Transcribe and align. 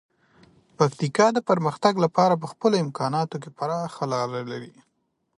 پکتیکا 0.77 1.27
د 1.33 1.39
پرمختګ 1.49 1.93
لپاره 2.05 2.33
په 2.41 2.47
خپلو 2.51 2.75
امکاناتو 2.85 3.35
کې 3.41 3.49
پراخه 3.57 4.03
لاره 4.13 4.41
لري. 4.51 4.73